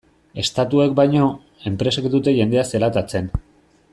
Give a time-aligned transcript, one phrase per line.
[0.43, 1.27] Estatuek baino,
[1.71, 3.33] enpresek dute jendea zelatatzen.